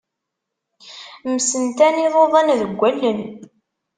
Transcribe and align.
Msentan 1.33 1.95
iḍudan 2.05 2.47
deg 2.61 2.79
allen. 2.89 3.19